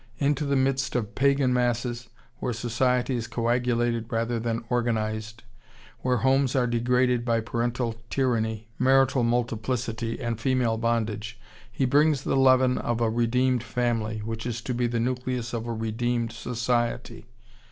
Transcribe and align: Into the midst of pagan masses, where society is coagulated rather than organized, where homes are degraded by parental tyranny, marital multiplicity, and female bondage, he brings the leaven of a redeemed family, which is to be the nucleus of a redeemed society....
Into 0.17 0.45
the 0.45 0.55
midst 0.55 0.95
of 0.95 1.13
pagan 1.13 1.53
masses, 1.53 2.09
where 2.37 2.53
society 2.53 3.15
is 3.15 3.27
coagulated 3.27 4.11
rather 4.11 4.39
than 4.39 4.63
organized, 4.67 5.43
where 5.99 6.17
homes 6.25 6.55
are 6.55 6.65
degraded 6.65 7.23
by 7.23 7.39
parental 7.39 7.95
tyranny, 8.09 8.67
marital 8.79 9.21
multiplicity, 9.23 10.19
and 10.19 10.41
female 10.41 10.77
bondage, 10.77 11.39
he 11.71 11.85
brings 11.85 12.23
the 12.23 12.35
leaven 12.35 12.79
of 12.79 12.99
a 12.99 13.11
redeemed 13.11 13.61
family, 13.63 14.23
which 14.25 14.47
is 14.47 14.59
to 14.63 14.73
be 14.73 14.87
the 14.87 14.99
nucleus 14.99 15.53
of 15.53 15.67
a 15.67 15.71
redeemed 15.71 16.31
society.... 16.31 17.27